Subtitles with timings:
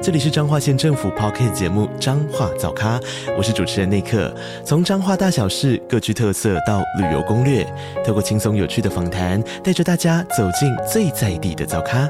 [0.00, 3.00] 这里是彰化县政府 Podcast 节目《彰化早咖》，
[3.36, 4.32] 我是主持人内克。
[4.64, 7.64] 从彰化大小事各具特色到旅游攻略，
[8.06, 12.08] 透过轻松有趣的访谈，带着大家走进最在地的早咖。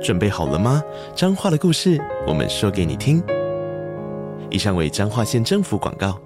[0.00, 0.80] 准备好了吗？
[1.16, 3.20] 彰化的故事，我们说给你听。
[4.48, 6.16] 以上为彰化县政府广告。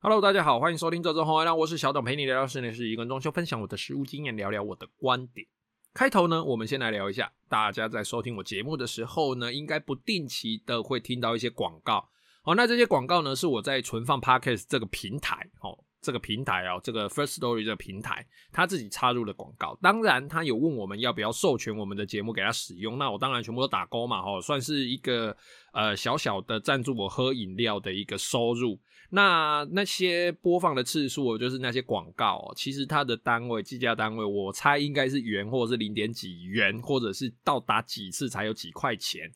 [0.00, 5.44] Hello，大家好，欢迎收听这周红月亮，我是小董，陪你聊聊室内设计，一个人装修，分享我的实务经验，聊聊我的观点。
[5.92, 12.08] 开头呢，我们先来聊一下，大家在收听我节目的时候呢，应该不定期的会听到一些广告。
[12.42, 19.76] 好，那这些广告呢，是我在存放 Podcast 这个平台，哦，这个平台哦，这个 First Story 这个平台，他自己插入的广告。
[19.82, 25.36] 当然，他有问我们要不要授权我们的节目给他使用，那我当然全部都打勾嘛，哦，算是一个
[25.72, 28.80] 呃小小的赞助我喝饮料的一个收入。
[29.10, 39.30] 那那些播放的次数，就是那些广告，其实它的单位计价单位，我猜应该是元或者是零点几元，或者是到达几次才有几块钱。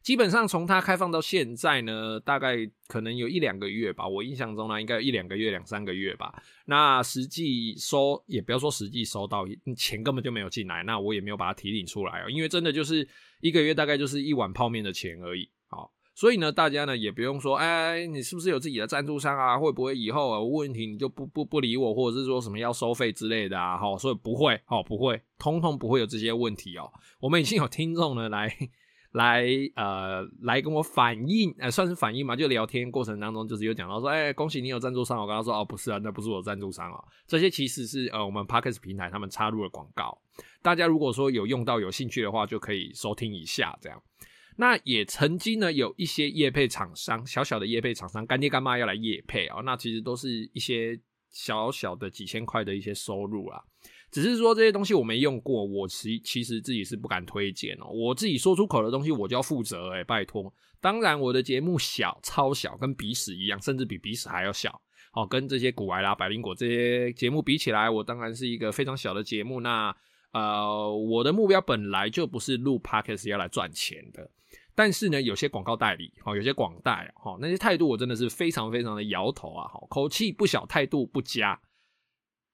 [0.00, 2.56] 基本上从它开放到现在呢，大概
[2.86, 6.32] 可能有一两个月吧，我印象中呢，应该有一两个月、两三个月吧。
[6.64, 9.44] 那实际收也不要说实际收到
[9.76, 13.06] 钱根本就没有进来，那我也没有把它提领出来哦，因为真的就是
[13.42, 15.50] 一个月大概就是一碗泡面的钱而已。
[16.18, 19.56] 所以呢，大家呢也不用说，哎，你是不是有自己的赞助商啊？
[19.56, 23.78] 会不会以后有问题你就不不不理我，或者是说什么要收费之类的啊？
[23.78, 26.90] 哈，所以不会，哦，不会，通通不会有这些问题哦。
[27.20, 28.52] 我们已经有听众呢来
[29.12, 29.46] 来
[29.76, 35.20] 呃来跟我反映，呃，算是反映嘛，就聊天过程当中就是有讲到说，哎，恭喜你有赞助商。
[35.20, 36.98] 我跟他说，哦，不是啊，那不是我赞助商啊。
[37.28, 40.18] 这些其实是呃我们 Podcast 平台他们插入的广告。
[40.62, 44.02] 大家如果说有用到有兴趣的话，就可以收听一下这样。
[44.60, 50.98] 那也曾经呢，有一些业配厂商，小小的业配厂商，干爹干妈要来业配啊，那其实都是一些
[51.30, 53.62] 小小的几千块的一些收入啦。
[54.10, 57.86] 只是说这些东西我没用过，我其其实自己是不敢推荐哦。
[57.86, 60.52] 我自己说出口的东西，我就要负责诶，拜托。
[60.80, 64.82] 当然我的节目小，超小，跟鼻屎一样，甚至比鼻屎还要小。
[65.12, 69.60] 哦，跟这些股癌啦、百灵果这些节目比起来，我当然是一个非常小的节目。
[69.60, 69.94] 那
[70.32, 74.28] 呃，我的目标本来就不是录 Podcast 要来赚钱的。
[74.78, 81.60] 但是呢，有些广告代理，哦，有些广代，哈，那些态度我真的是非常非常的摇头啊，哈，口气不小，态度不佳，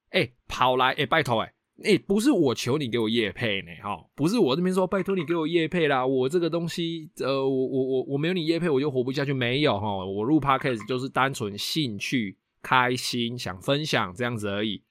[0.09, 1.53] 哎、跑来，哎、拜托，哎，
[1.85, 14.83] 哎，不是我求你给我业配呢，哈，不是我这边说拜托你给我业配啦，我这个东西，呃，我我我我没有你业配我就活不下去，没有哈，我入 Podcast 就是单纯兴趣、开心、想分享这样子而已，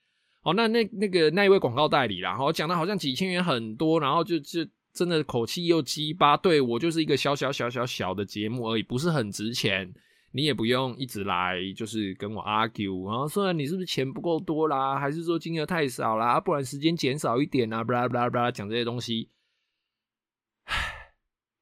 [0.44, 4.60] 哦，那那那个那一位广告代理啦，哈，讲的好像几千元很多，然后就就。
[4.94, 9.92] 真的口气又鸡巴，对，我就是一个小小小小小的节目而已，不是很值钱。
[10.30, 19.30] 你也不用一直来，就是跟我 argue 啊，说你是不是钱不够多啦，还是说金额太少啦，不然时间减少一点啊，巴拉巴拉巴拉讲这些东西，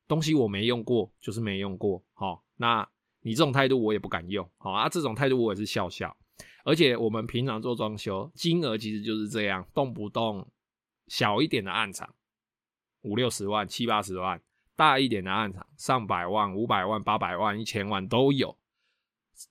[0.09, 2.03] 东西我没用过，就是没用过。
[2.15, 2.89] 好，那
[3.21, 4.49] 你这种态度我也不敢用。
[4.57, 6.17] 好啊，这种态度我也是笑笑。
[6.65, 10.51] 而且我们平常做装修，金额其实就是这样，动不动
[11.09, 12.15] 小一点的暗场。
[13.03, 14.41] 五六十万、七八十万，
[14.75, 18.57] 大一点的案场，上百万、五百万、八百万、一千万都有。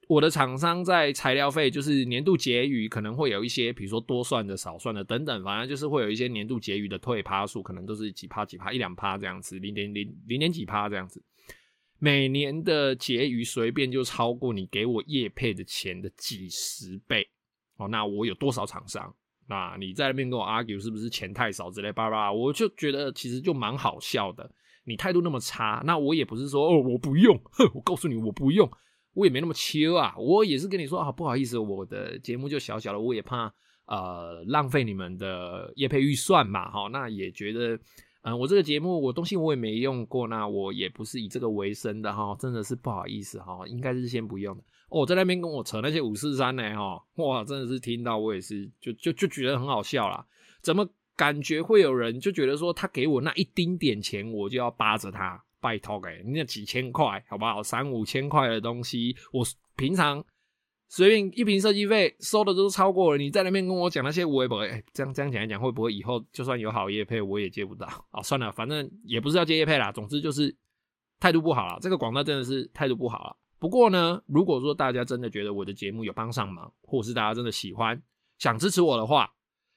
[0.08, 11.22] 我的厂商在材料费，就是年度结余，可能会有一些，比如说多算的、少算的等等，反正就是会有一些年度结余的退趴数，可能都是几趴、几趴、一两趴这样子，零点零零点几趴这样子。
[11.98, 17.28] 每年的结余随便就超过你给我业配的钱的几十倍
[17.78, 17.88] 哦。
[17.88, 19.14] 那我有多少厂商？
[19.48, 24.50] 那你在那边跟我 argue 是不是钱太少之类巴拉，我就觉得其实就蛮好笑的。
[24.84, 28.70] 你态度那么差，那我也不是说哦我不用，哼，我告诉你我不用，
[29.14, 30.16] 我也没那么秋啊。
[30.18, 33.54] 我也是跟你说啊，不好意思，我的节目就小小的，我也怕
[33.86, 36.88] 呃浪费你们的业配预算嘛，哈。
[36.92, 37.80] 那也觉得
[38.22, 44.64] 嗯、我这个节目我东西我也没用过，那我也不是以这个为生的哈，真的是不好意思哈，应该是先不用的。
[44.90, 50.26] 哦，在那边跟我扯那些五四三呢，哈，哇，真的是听到我也是，就就就觉得很好笑啦。
[50.62, 55.44] 怎么感觉会有人就觉得说，他给我那一丁点钱，我就要扒着他？
[55.60, 57.62] 拜托给你那几千块，好不好？
[57.62, 59.46] 三五千块的东西，我
[59.76, 60.24] 平常
[60.94, 63.18] 随便一瓶设计费收的都超过了。
[63.18, 64.68] 你在那边跟我讲那些，我也不会。
[64.68, 67.88] 哎，这样这样讲一讲，会不会以后就算有好业配，我也接不到？
[68.12, 69.90] 啊，算了，反正也不是要接业配啦。
[69.90, 70.54] 总之就是
[71.18, 73.38] 态度不好了，这个广告真的是态度不好了。
[73.58, 78.04] 不过呢，如果说大家真的觉得我的节目有帮上忙，或是大家真的喜欢，
[78.38, 79.34] 想支持我的话，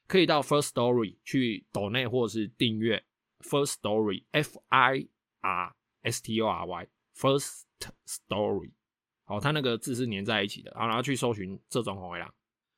[0.09, 3.05] 可以到 First Story 去抖内或者是订阅
[3.39, 5.07] First Story F I
[5.43, 7.61] R S T O R Y First
[8.05, 8.73] Story。
[9.25, 12.33] 好，它那个字是粘在一起的，然后去搜寻这种红啦。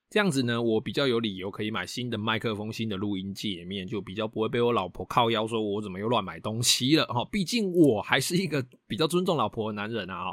[0.08, 7.24] 这样子呢，我比较有理由可以买新的麦克风、新的录音界面，就比较不会被我老婆靠腰说我怎么又乱买东西了哈。
[7.32, 10.26] 毕竟我还是一个比较尊重老婆的男人啊，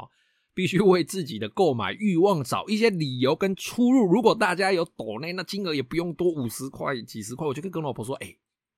[0.54, 4.06] 必须为自己的购买欲望找一些理由跟出入。
[4.06, 8.32] 如果大家有抖内，那金额也不用多五十块、几十块，我就可以跟老婆说，哎、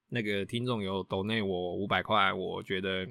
[0.08, 3.06] 那个听众有抖内我五百块，我觉得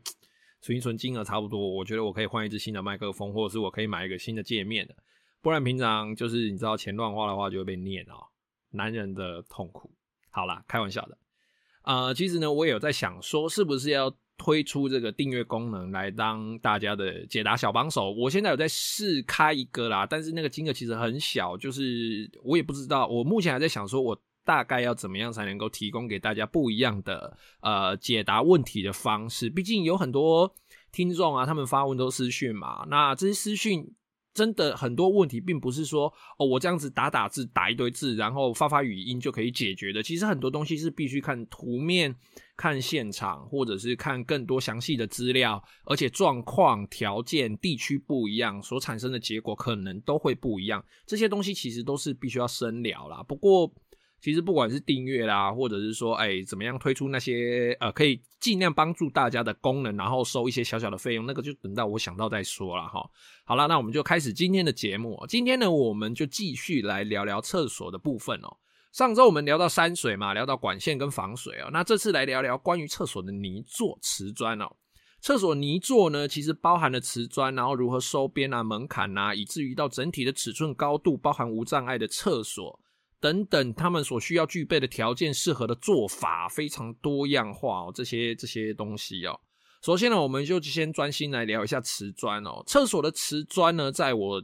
[0.65, 4.95] 存一存金额差不多，我觉得我可以换一支新的麦克风，或者是我可以买一个新的界面的。
[5.39, 8.17] 不然平常就是你知道钱乱花的话就会被念哦，
[8.71, 9.91] 男人的痛苦。
[10.31, 11.15] 好啦，开玩笑的。
[11.83, 18.11] 呃，其实呢，我也有在想说，是不是要推出这个订阅功能来当大家的解答小帮手？
[18.11, 23.06] 我现在有在试开一个啦，但是那个金额其实很小，就是我也不知道。
[23.06, 29.50] 我目前还在想说，我大概要怎么样才能够提供给大家不一样的呃解答问题的方式？
[29.50, 30.56] 毕竟有很多
[30.92, 33.94] 听众啊，他们发问都私讯嘛，那这些私讯。
[34.36, 40.03] 真的很多问题，并不是说哦，我这样子打打字，打一堆字，然后发发语音就可以解决的。
[40.03, 42.13] 其实很多东西是必须看图面、
[42.57, 50.83] 看现场，或者是看更多详细的资料，而且状况、条件、地区不一样，所产生的结果可能都会不一样。
[51.06, 53.24] 这些东西其实都是必须要深聊啦。
[53.24, 53.74] 不过，
[54.25, 63.07] 其实不管是订阅啦，或者是说，哎、怎么样推出那些呃，可以尽量帮助大家的功能，然后收一些小小的费用，那个就等到我想到再说了哈。
[63.44, 65.24] 好了，那我们就开始今天的节目。
[65.30, 68.57] 今天呢，我们就继续来聊聊厕所的部分哦。
[68.94, 71.69] 上周我们聊到山水嘛，聊到管线跟防水哦。
[71.71, 74.66] 那这次来聊聊关于厕所的泥作瓷砖哦。
[75.21, 82.80] 厕所泥作呢，其实包含了瓷砖，然后如何收边啊、门槛啊，以至于到整体的尺寸、高度，包含无障碍的厕所。
[83.19, 87.91] 等等，他们所需要具备的条件、适合的做法非常多样化哦。
[87.94, 89.39] 这些这些东西哦，
[89.81, 92.63] 首先呢，我们就先专心来聊一下瓷砖哦。
[92.67, 94.44] 厕所的瓷砖呢，在我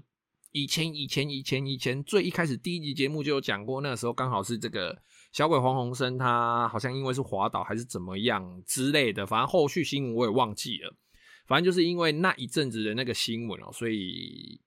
[0.52, 5.00] 以前、以前、以前、以前最一开始第一集节目就有讲过，那个时候刚好是这个
[5.32, 10.96] 小鬼黄鸿升，他好像因为是滑倒还是怎么样之类的，反正后续新闻我也忘记了。
[11.46, 14.60] 反正就是因为那一阵子的那个新闻哦，所以。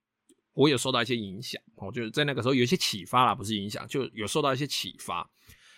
[0.55, 5.29] 我有受到一些影响，我就是在那个时候有一些启发啦，不是影响，就有受到一些启发。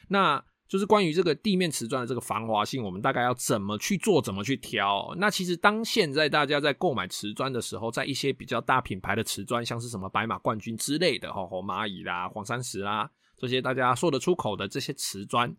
[0.09, 5.15] 那就是关于这个地面瓷砖的这个防滑性，我们大概要怎么去做，怎么去挑？
[5.17, 15.57] 那其实当现在大家在购买瓷砖的时候，在一些比较大品牌的瓷砖，像是什么白马冠军之类的，哈，红蚂蚁啦、黄山石啦，这些大家说得出口的这些瓷砖，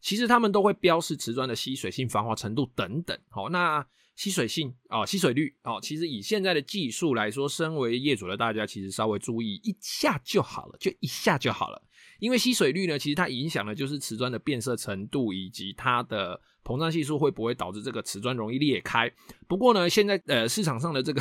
[0.00, 3.18] 其实他们都会标示瓷砖的吸水性、防滑程度等等。
[3.28, 3.86] 好，那。
[4.16, 11.82] 吸水性哦，吸水率哦，其实以现在的技术来说，身为业主的大家其实稍微注意一下就好了，就一下就好了。
[12.20, 19.12] 因为吸水率呢，其实它影响的就是瓷砖的变色程度以及它的膨胀系数会不会导致这个瓷砖容易裂开。
[19.48, 21.20] 不过呢，现在呃市场上的这个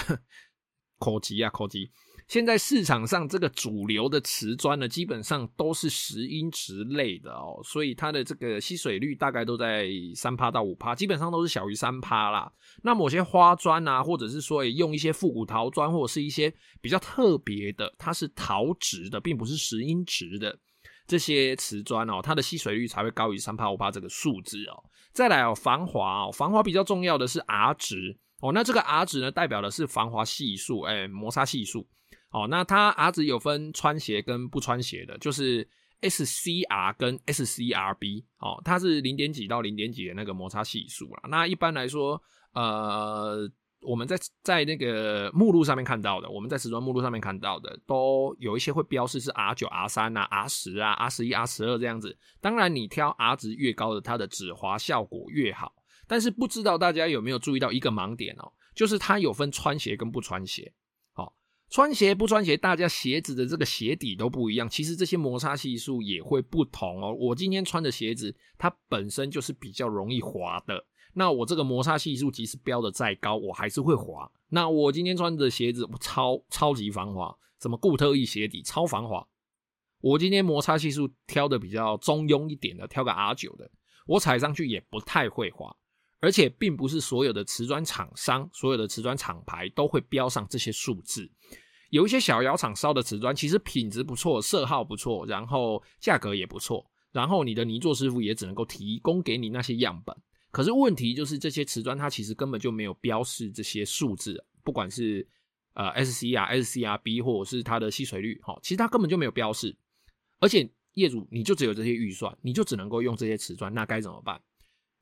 [1.00, 1.92] 口级啊，口级。
[2.28, 12.52] 现在市场上这个主流的瓷砖呢，基本上都是石英尺类的哦，所以它的这个吸水率大概都在三趴到五趴，基本上都是小于三趴啦。
[12.81, 20.58] 那某些花砖啊，或者是说用一些复古陶砖，或者是一些比较特别的，它是陶质的，并不是石英石的
[21.06, 24.84] 这些瓷砖哦，它的吸水率才会高于三趴五趴这个数字哦。
[25.12, 31.88] 再来哦，防滑哦，防滑比较重要的是 R 值哦，那这个 R 值呢，代表的是防滑系数，哎，摩擦系数。
[32.34, 35.66] 哦，那它 R 值有分穿鞋跟不穿鞋的，就是
[36.02, 38.24] SCR 跟 SCRB。
[38.40, 41.22] 哦，它是零点几到零点几的那个摩擦系数啦。
[41.30, 42.20] 那一般来说，
[42.54, 43.48] 呃，
[43.82, 52.18] 我们在在那个目录上面看到的，我们在瓷砖目录上面看到的，都有一些会标示是 R 九、R 三啊、R 十啊、R 十一、R 十二这样子。
[52.42, 55.72] 当然，你挑 R 值越高的，它的止滑效果越好。
[56.08, 60.74] 但是不知道大家有没有注意到一个盲点哦，就是它有分穿鞋跟不穿鞋。
[61.74, 64.70] 穿鞋不穿鞋，大家鞋子的这个鞋底都不一样。
[64.70, 67.12] 其实这些摩擦系数也会不同哦。
[67.20, 70.86] 我今天穿的鞋子，它本身就是比较容易滑的。
[71.15, 74.32] 那我这个摩擦系数即使标的再高，我还是会滑。
[74.50, 79.27] 那我今天穿的鞋子，超超级防滑，什么固特异鞋底超防滑。
[80.00, 83.72] 我今天摩擦系数挑的比较中庸一点的，挑个 R 九的，
[84.06, 85.75] 我踩上去也不太会滑。
[86.20, 91.30] 而且并不是所有的瓷砖厂商、所有的瓷砖厂牌都会标上这些数字。
[91.94, 100.18] 有一些小窑厂烧的瓷砖，其实品质不错，色号不错，然后价格也不错，然后你的泥作师傅也只能够提供给你那些样本。
[100.50, 105.24] 可是问题就是这些瓷砖它其实根本就没有标示这些数字，不管是
[105.76, 109.78] 呃 SCR、SCRB 或者是它的吸水率，哈，其实它根本就没有标示。
[110.40, 114.42] 而且业主你就只有这些预算，你就只能够用这些瓷砖，那该怎么办？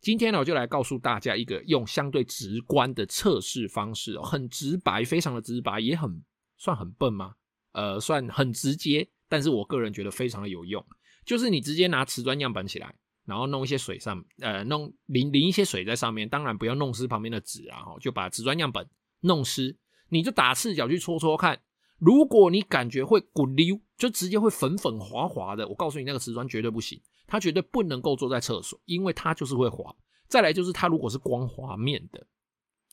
[0.02, 6.22] 今天呢，我就来告诉大家一个用相对直观的测试方式，很直白，非常的直白，也很
[6.62, 7.34] 算很笨吗？
[7.72, 10.86] 呃，算很直接，但是我个人觉得非常的有用。
[11.25, 12.94] 就是你直接拿瓷砖样本起来，
[13.25, 18.88] 然后弄一些水上，呃，弄淋淋一些水在上面，当然不要弄湿旁边的纸啊，就把瓷砖样本
[19.22, 19.75] 弄湿，
[20.10, 21.60] 你就打赤脚去搓搓看。
[21.98, 27.01] 如果你感觉会滚溜，就直接会粉粉滑滑的，我告诉你，那个瓷砖绝对不行。
[27.25, 29.96] 它绝对不能够坐在厕所，因为它就是会滑。
[30.27, 32.27] 再来就是它如果是光滑面的，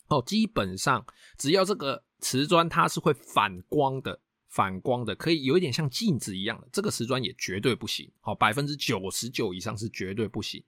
[0.09, 1.05] 哦，基本上
[1.37, 8.11] 只要这个瓷砖它是会反光的，反光的可以有一点像镜子一样的，这个瓷砖也绝对不行。
[8.21, 10.63] 好，百分之九十九以上是绝对不行。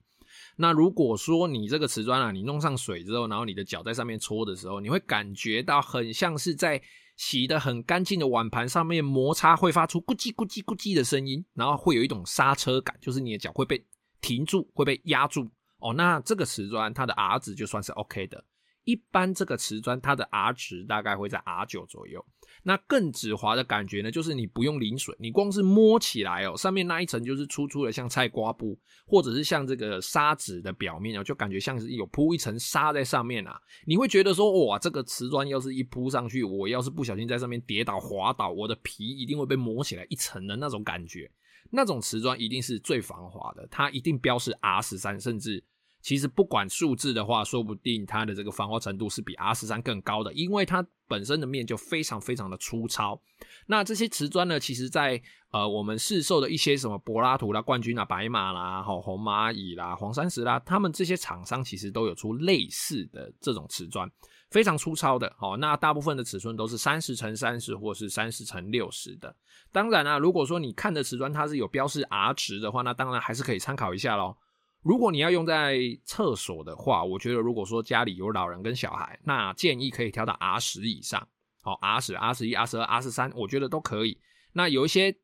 [0.55, 6.81] 那如果说你这个瓷砖啊，你弄上水之后，然后你的脚在上面搓的时候，你会感觉到很像是在。
[7.17, 13.85] 洗得很干净的碗盘上面摩擦会发出咕叽咕叽咕叽的声音，然后会有一种刹车感，就是你的脚会被
[14.21, 15.47] 停住，会被压住。
[15.77, 18.43] 哦，那这个瓷砖它的 R 值就算是 OK 的。
[18.83, 22.25] 一般这个瓷砖它的 R 值大概会在 R 九左右。
[22.63, 33.59] 那更止滑的感觉呢，就是你不用淋水，你光是摸起来哦，上面那一层就是粗粗的，像菜瓜布，或者是像这个砂纸的表面哦，就感觉像是有铺一层沙在上面啊。
[33.85, 41.31] 你会觉得说，哇，这个瓷砖要是一铺上去，我要是不小心在上面跌倒滑倒，我的皮一定会被磨起来一层的那种感觉。
[41.71, 45.63] 那种瓷砖一定是最防滑的，它一定标示 R 十三，甚至。
[46.01, 53.21] 其实不管数字的话，说不定它的这个防滑程度是比 R 十三更高的，因为它本身的面就非常非常的粗糙。
[53.67, 64.09] 那这些瓷砖呢，其实在呃我们市售的一些什么柏拉图啦、冠军啦、白马啦、好红蚂蚁啦、黄山石啦，他们这些厂商其实都有出类似的这种瓷砖，
[64.49, 65.31] 非常粗糙的。
[65.37, 69.35] 好，那大部分的尺寸都是三十乘三十或是三十乘六十的。
[69.71, 74.35] 当然啦，如果说你看的瓷砖它是有标示 R 值的话，那当然还是可以参考一下喽。
[74.81, 81.27] 如果你要用在厕所的话，我觉得如果说家里有老人跟小孩，那建议可以调到 R 十以上，
[81.61, 84.19] 好，R 十、R 十一、R 十二、R 十三，我觉得都可以。
[84.53, 85.15] 那有一些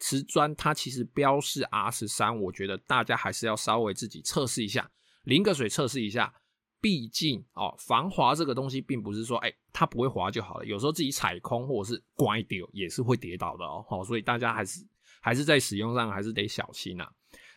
[0.00, 4.90] 瓷砖，它其实标示 R 十三，我觉得大家还是要稍微自己测试一下，
[5.22, 6.34] 淋个水测试一下。
[6.82, 13.84] 毕竟哦，防滑这个东西并不是说，哎，它不会滑就好了，有时候自己踩空或者是拐掉也是会跌倒的哦。
[13.86, 14.84] 好，所以大家还是
[15.20, 17.06] 还是在使用上还是得小心呐。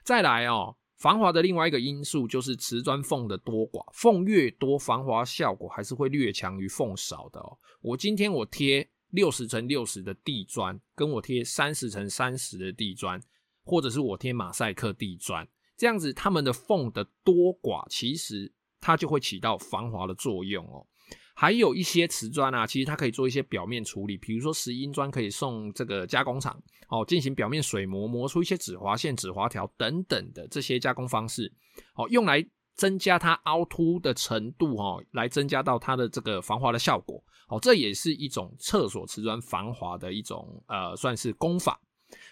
[0.04, 0.76] 再来哦。
[1.04, 7.58] 防滑的另外一个因素就是瓷砖缝的多寡，缝越多，防滑效果还是会略强于缝少的哦。
[7.82, 13.22] 我今天我贴六十乘六十的地砖，跟我贴三十乘三十的地砖，
[13.66, 15.46] 或者是我贴马赛克地砖，
[15.76, 20.88] 这样子它们的缝的多寡，其实它就会起到防滑的作用哦。
[21.36, 31.52] 还有一些瓷砖啊，其实它可以做一些表面处理，比如说石英砖可以送这个加工厂哦，进行表面水磨，磨出一些止滑线、止滑条等等的这些加工方式，
[31.96, 41.80] 哦，用来增加它凹凸的程度哦，来增加到它的这个防滑的效果哦，这也是一种厕所瓷砖防滑的一种呃，算是工法。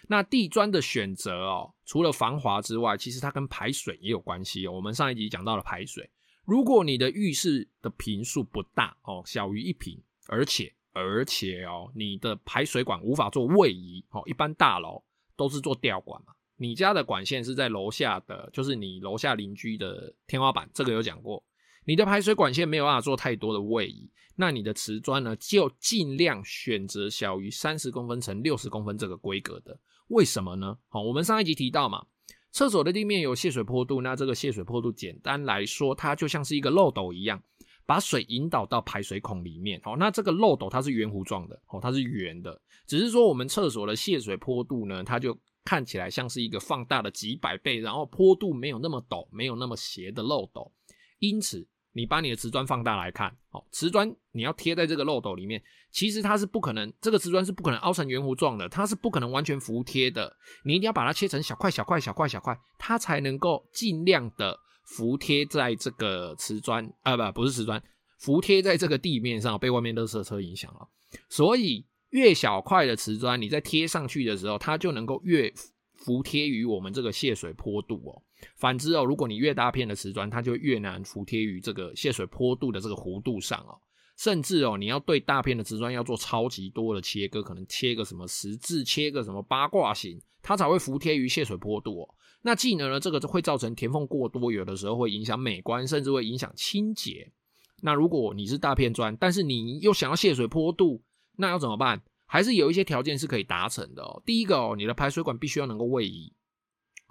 [0.06, 4.72] 那地砖的选择哦，除了防滑之外，其实它跟排水也有关系哦。
[4.72, 6.08] 我们上一集讲到了排水。
[6.44, 15.02] 如果你的浴室的坪数不大哦，小于一坪，而且而且哦，你的排水管无法做位移哦，一般大楼
[15.36, 16.32] 都是做吊管嘛。
[16.56, 21.42] 你家的管线是在楼下的，就是你楼下邻居的天花板，这个有讲过。
[21.84, 29.76] 你的排水管线没有办法做太多的位移，那你的瓷砖呢，就尽量选择小于三十公分乘六十公分这个规格的。
[30.08, 30.78] 为什么呢？
[30.88, 32.06] 好，我们上一集提到嘛。
[32.52, 37.42] 厕所的地面有泄水坡度，那这个泄水坡度简单来说，它就像是一个漏斗一样，
[37.86, 39.80] 把水引导到排水孔里面。
[39.82, 50.70] 好，那这个漏斗它是圆弧状的，哦，它是圆的，只是说我们厕所的泄水坡度呢，它就看起来像是一个放大了几百倍，然后坡度没有那么陡，没有那么斜的漏斗，
[51.18, 51.66] 因此。
[51.94, 60.34] 你把你的瓷砖放大来看，哦，瓷砖你要贴在这个漏斗里面，其实它是不可能，这个瓷砖是不可能凹成圆弧状的，它是不可能完全服贴的。
[60.64, 67.82] 你一定要把它切成小块、小块、小块、小块，它才能够尽量的服贴在这个瓷砖啊，不，不是瓷砖，
[68.18, 70.88] 服贴在这个地面上，被外面垃圾车影响了。
[71.28, 75.52] 所以越小块的瓷砖，你在贴上去的时候，它就能够越
[75.94, 78.22] 服贴于我们这个泄水坡度哦。
[78.56, 83.78] 反之哦，如果你越大片的瓷砖，它就越难服贴于这个泄水坡度的这个弧度上哦。
[84.16, 92.14] 甚至哦，你要对大片的瓷砖要做超级多的切割，可能切个什么十字，切个什么八卦形，它才会服贴于泄水坡度哦。
[92.42, 97.32] 那进而呢，这个会造成填缝过多，有的时候会影响美观，甚至会影响清洁。
[97.80, 101.02] 那如果你是大片砖，但是你又想要泄水坡度，
[101.36, 102.02] 那要怎么办？
[102.26, 104.22] 还是有一些条件是可以达成的哦。
[104.24, 106.32] 第一个哦，你的排水管必须要能够位移。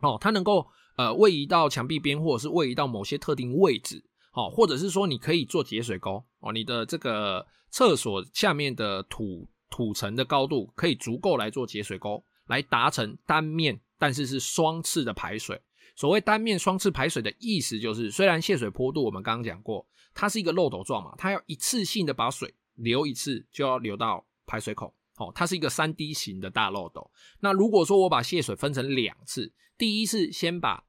[0.02, 0.68] 哦，它能够
[0.98, 15.62] 呃位移到墙壁边，或者是位移到某些特定位置，哦，或者是说你可以做节水沟哦，你的这个厕所下面的土土层的高度可以足够来做节水沟，来达成单面但是是双次的排水。
[15.96, 24.94] 所谓单面双次排水的意思就是，虽然泄水坡度我们刚刚讲过，它是一个漏斗状嘛，它要一次性的把水流一次就要流到排水口。
[25.22, 27.12] 哦，它是一个三 D 型的大漏斗。
[27.42, 30.84] 那如果说我把泄水分成两次，第一次先把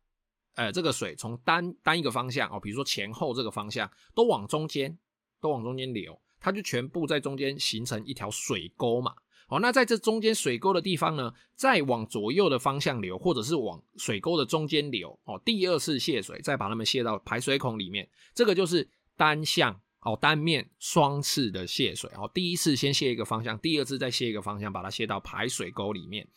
[0.54, 4.96] 呃这个水从单单一个方向哦，比如说前后这个方向都往中间
[5.38, 9.14] 都往中间流，它就全部在中间形成一条水沟嘛。
[9.48, 15.18] 哦，那在这中间水沟的地方呢，再往左右的方向流，或者是往水沟的中间流。
[15.24, 19.78] 哦，第二次泄水再把它们泄到排水孔里面，这个就是单向。
[20.02, 26.28] 哦，单面双次的泄水，哦，第一次先泄一个方向，第二次再泄一个方向，把它泄到排水沟里面。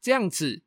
[0.00, 0.62] 这样子，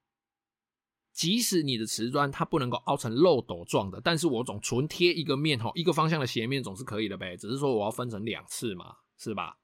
[1.11, 7.37] 即使你的瓷砖它不能够凹成漏斗状的，但是我总纯贴一个面，吼，一个方向的斜面总是可以的呗。
[7.37, 9.57] 只是说我要分成两次嘛，是吧？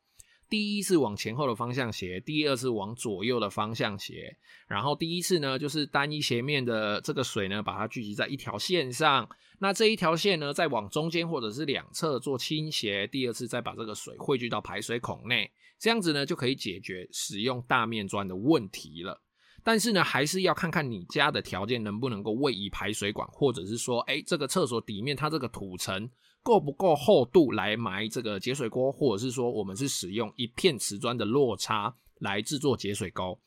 [0.49, 4.35] 第一次往前后的方向斜，第二次往左右的方向斜。
[4.67, 9.29] 然后第一次呢，就是单一斜面的这个水呢，把它聚集在一条线上。
[9.59, 13.05] 那这一条线呢，再往中间或者是两侧做倾斜。
[13.07, 19.21] 第二次再把这个水汇聚到排水孔内，这样子呢，就可以解决使用大面砖的问题了。
[19.63, 26.09] 但是呢，还是要看看你家的条件能不能够位移排水管，或者是说，哎，这个厕所底面它这个土层。
[26.41, 33.39] 够不够厚度来埋这个节水沟，或者是说我们是使用一片瓷砖的落差来制作节水沟？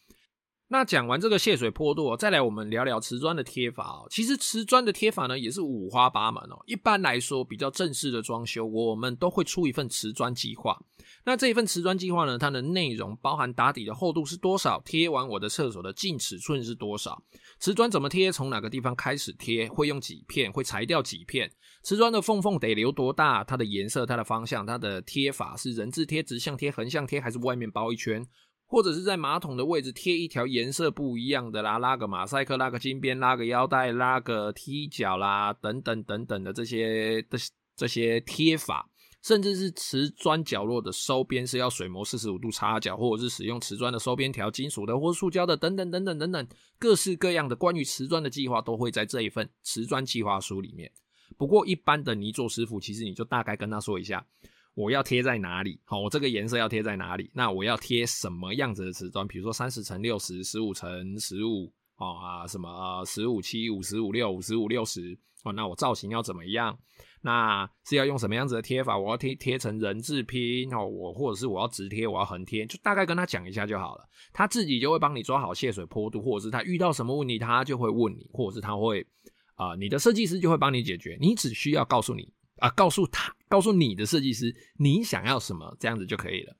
[0.72, 4.06] 那讲完这个泄水坡度，再来我们聊聊瓷砖的贴法哦。
[4.08, 6.58] 其实瓷砖的贴法呢也是五花八门哦。
[6.64, 10.82] 一般来说，比较正式的装修，我们都会出一份瓷砖计划。
[11.26, 17.22] 那这一份瓷砖计划呢，它的内容包含打底的厚度是多少，贴完我的厕所的净尺寸是多少，
[17.58, 21.52] 瓷砖怎么贴，从哪个地方开始贴，会用几片，会裁掉几片，
[21.82, 28.26] 瓷砖的缝缝得留多大，它的颜色、它的方向、它的贴法是人字贴、直向贴、横向贴，还是外面包一圈？
[28.72, 37.38] 或者是在马桶的位置贴一条颜色不一样的啦，拉个马赛克，拉个金边，拉个腰带，拉个踢脚啦，等等等等的这些的
[37.76, 38.88] 这些贴法，
[39.20, 50.90] 甚至是瓷砖角落的收边是要水磨四十五度擦角，或者是使用瓷砖的收边条，金属的或塑胶的，等等等等等等，各式各样的关于瓷砖的计划都会在这一份瓷砖计划书里面。
[51.36, 54.26] 不过一般的泥作师傅，其实你就大概跟他说一下。
[54.74, 55.78] 我要贴在哪里？
[55.84, 57.30] 好，我这个颜色要贴在哪里？
[57.34, 59.26] 那我要贴什么样子的瓷砖？
[59.26, 66.78] 比如说三十乘六十、十五乘十五，啊，什么十五七、五十五六、五十五六十，哦，那我造型要怎么样？
[67.24, 68.98] 那是要用什么样子的贴法？
[68.98, 74.08] 我要贴贴成人字拼，哦，我或者是我要直贴，我要横贴，就大概跟他讲一下就好了。
[74.32, 79.06] 他自己就会帮你抓好泄水坡度，或者是他遇到什么问题，他就会问你，或者是他会
[79.54, 82.32] 啊、你的设计师就会帮你解决，你只需要告诉你。
[82.58, 86.56] 啊，告诉他，告诉你的设计师，你想要什么，这样子就可以了。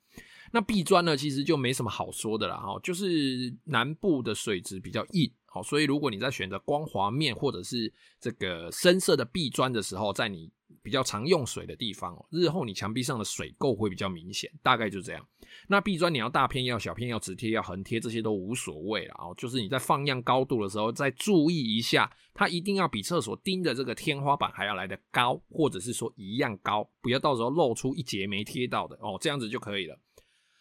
[0.53, 10.51] 那壁砖呢，其实就没什么好说的了哈，就是南部的水质比较硬，好，所以如果你在选择光滑面或者是这个深色的壁砖的时候，在你
[10.83, 15.29] 比较常用水的地方哦，日后你墙壁上的水垢会比较明显，大概就这样。
[15.69, 29.99] 那壁砖你要大片要小片要直贴要横贴这些都无所谓了哦，就是你在放样高度的时候再注意一下，它一定要比厕所钉的这个天花板还要来得高，或者是说一样高，不要到时候露出一截没贴到的哦，这样子就可以了。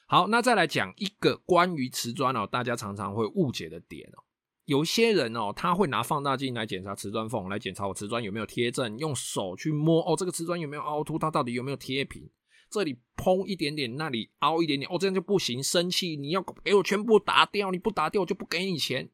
[0.06, 4.20] 好，那再来讲一个关于瓷砖哦，大家常常会误解的点哦。
[4.66, 12.30] 有些人哦，他会拿放大镜来检查瓷砖缝，来检查我瓷砖有没有贴正，用手去摸哦，这个瓷砖有没有凹凸，它到底有没有贴平？
[12.70, 19.10] 这里膨一点点，那里凹一点点，哦，这样就不行，生气，你要给我全部打掉，你不打掉我就不给你钱。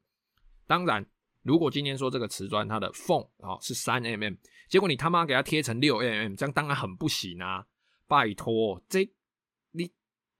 [0.67, 1.03] 当然，
[1.41, 4.37] 如果今天说这个瓷砖它的缝哦是三 mm，
[4.69, 7.65] 结果你他妈给它贴成六 mm，这样当然很不行啊！
[8.05, 9.09] 拜托，这
[9.71, 9.91] 你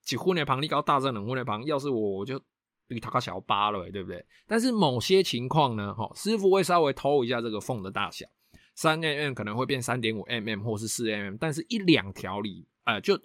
[0.03, 2.39] 几户内旁，你搞大正两户内旁，要是我我就。
[2.87, 4.25] 比他个小八了，对不对？
[4.47, 8.25] 但是某些情况呢，哈，师傅会稍微偷一下这个缝的大小，
[8.75, 13.19] 三 mm 可能会变三点五 mm 或是四 mm，但是一两条里，呃，就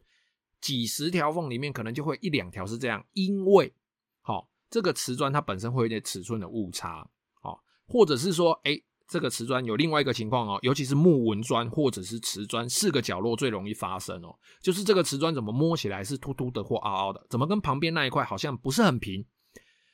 [0.61, 3.73] 几十条缝里面可能就会一两条是这样，因为，
[4.21, 7.09] 好，这个瓷砖它本身会有点尺寸的误差，
[7.41, 19.25] 好，或者是说，哎，这个瓷砖有另外一个情况哦，尤其是木纹砖或者是瓷砖，四个角落最容易发生哦，就是这个瓷砖怎么摸起来是凸凸的或凹凹的，怎么跟旁边那一块好像不是很平。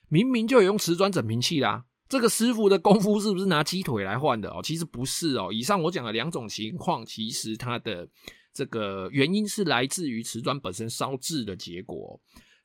[0.09, 4.61] 明明就有用瓷砖整平器啦，这个师傅的功夫是不是拿鸡腿来换的哦？
[4.62, 5.51] 其实不是哦。
[5.53, 8.09] 以上我讲的两种情况，其实它的
[8.53, 12.21] 这个原因是来自于瓷砖本身烧制的结果。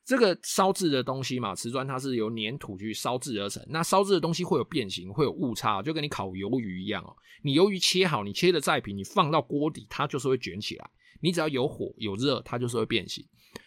[0.06, 3.64] 这个烧制的东西嘛，瓷砖它是由粘土去烧制而成。
[3.70, 7.16] 那烧制的东西会有变形，会有误差，就跟你烤鱿鱼一样哦。
[7.42, 10.90] 你鱿鱼切好，你切的再平，你放到锅底，它就是会卷起来。
[11.20, 13.24] 你只要有火有热，它就是会变形。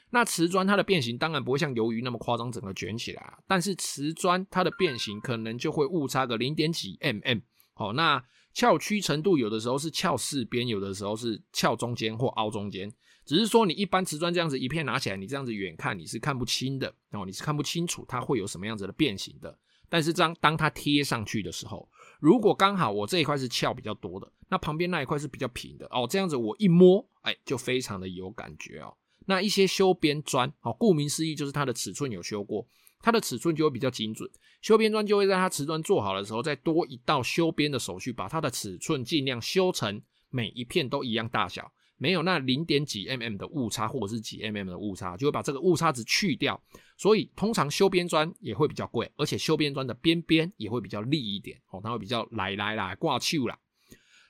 [0.10, 3.38] 那瓷砖它的变形当然不会像鱿鱼那么夸张，整个卷起来啊。
[3.48, 7.42] 但是瓷砖它的变形可能就会误差个零点几 mm。
[7.74, 12.92] 好，那翘曲程度有的时候是翘四边，有的时候是翘中间或凹中间。
[13.26, 19.60] 只是说，你一般瓷砖这样子一片拿起来，你这样子远看你是看不清的哦，你是看不清楚它会有什么样子的变形的。
[19.90, 21.88] 但是当当它贴上去的时候，
[22.22, 28.96] 如果刚好我这一块是翘比较多的，那旁边那一块是比较平的哦，这样子我一摸，哎，就非常的有感觉哦。
[29.28, 32.68] 那一些修边砖，哦，顾名思义就是它的尺寸有修过，
[33.02, 34.30] 它的尺寸就会比较精准。
[34.62, 41.72] 修边砖就会在它瓷砖做好的时候，再多一道修边的手续，把它的尺寸尽量修成每一片都一样大小。
[42.00, 46.62] 没有那零点几 mm 的误差，或者是几 mm 的误差，就会把这个误差值去掉。
[46.96, 53.58] 所以通常修边砖也会比较贵，而且修边砖的边边也会比较利一点哦，它会比较来来来挂去啦。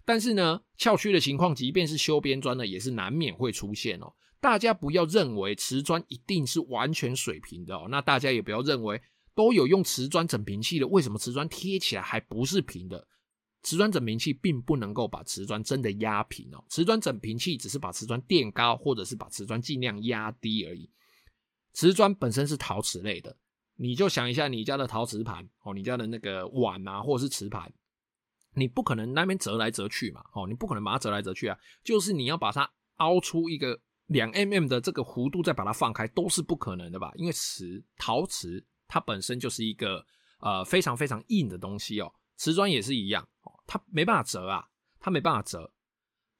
[0.06, 4.14] 但是呢，翘曲的情况，即便是修边砖呢，也是难免会出现哦。
[4.40, 9.02] 大家不要认为瓷砖一定是完全水平的哦，那大家也不要认为
[9.34, 13.08] 都有用瓷砖整平器的，为什么瓷砖贴起来还不是平的？
[13.64, 20.90] 瓷砖整平器并不能够把瓷砖真的压平哦，瓷砖整平器只是把瓷砖垫高，或者是把瓷砖尽量压低而已。
[21.74, 23.36] 瓷砖本身是陶瓷类的，
[23.76, 27.74] 你就想一下你家的陶瓷盘哦，你家的那个碗啊，或者是瓷盘，
[28.54, 37.12] 你不可能那边折来折去嘛，哦，你不可能把它折来折去啊，就是你要把它凹出一个两 mm 的这个弧度，再把它放开，都是不可能的吧？
[37.16, 40.06] 因为瓷陶瓷它本身就是一个
[40.40, 43.28] 呃非常非常硬的东西哦，瓷砖也是一样。
[43.66, 44.66] 它没办法折啊，
[45.00, 45.70] 它没办法折，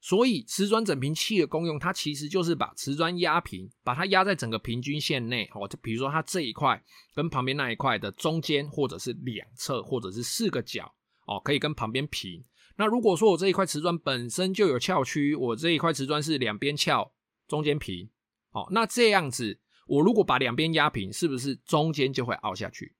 [0.00, 5.46] 所以瓷砖整平器的功用，它其实就是把瓷砖压平，把它压在整个平均线内。
[5.52, 6.82] 哦，就比如说它这一块
[7.14, 10.90] 跟旁边那一块的中间，或者是两侧，或者是四个角，
[11.26, 12.42] 哦，可以跟旁边平。
[12.76, 17.12] 那如果说我这一块瓷砖本身就有翘曲，我这一块瓷砖是两边翘，
[17.48, 18.08] 中间平，
[18.52, 19.58] 哦，那这样子，
[19.88, 22.94] 我如果把两边压平，是不是中间就会凹下去？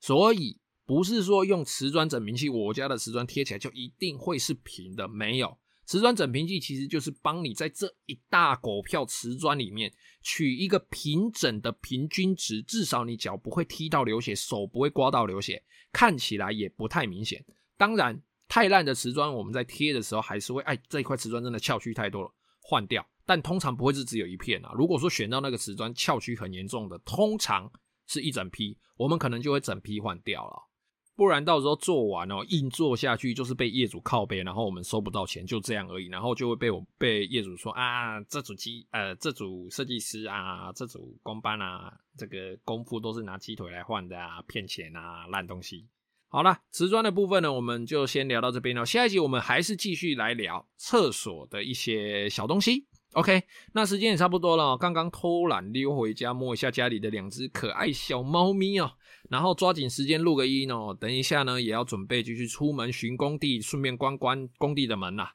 [0.00, 0.58] 所以。
[0.86, 5.08] 不是说用瓷砖整平器，我家的瓷砖贴起来就一定会是平的。
[5.08, 17.42] 没有，瓷砖整平器其实就是帮你在这一大狗票瓷砖里面取一个平整的平均值，至少你脚不会踢到流血，手不会刮到流血，看起来也不太明显。
[17.78, 23.08] 当然，太烂的瓷砖我们在贴的时候还是会，哎，这一块瓷砖真的翘曲太多了，换掉。
[23.26, 24.72] 但通常不会是只有一片啊。
[24.74, 27.70] 如果说选到那个瓷砖翘曲很严重的，通常
[28.06, 30.70] 是一整批，我们可能就会整批换掉了。
[31.16, 36.08] 不然到时候做完哦，硬做下去就是被业主靠背，然后我们收不到钱，就这样而已。
[36.08, 45.86] 然后就会被我被业主说啊，这组机呃，这组设计师啊，这组工班啊，这个功夫都是拿鸡腿来换的啊，骗钱啊，烂东西。
[46.26, 48.84] 好了，瓷砖的部分呢，我们就先聊到这边了。
[48.84, 52.88] 下一集我们还是继续来聊厕所的一些小东西。
[53.14, 58.90] OK，那时间也差不多了，刚刚偷懒溜回家摸一下家里的两只可爱小猫咪哦，
[59.30, 65.32] 然后抓紧时间录个音哦，等一下呢也要准备继续出门巡工地，顺便关关工地的门啦。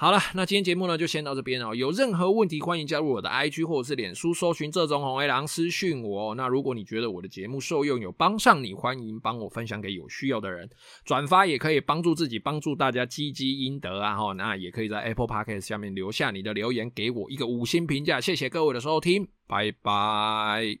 [0.00, 1.74] 好了，那今天节目呢就先到这边哦。
[1.74, 6.34] 有任何问题，欢迎加入我的 IG 或者是脸书，搜寻这种红黑狼私讯我。
[6.36, 10.70] 那如果你觉得我的节目受用，有帮上你，欢迎帮我分享给有需要的人，
[11.04, 14.16] 转发也可以帮助自己，帮助大家积积阴德啊。
[14.16, 18.18] 哈，那也可以在 Apple Podcast 下面留下你的留言，给我一个五星评价。
[18.18, 20.78] 谢谢各位的收听，拜拜。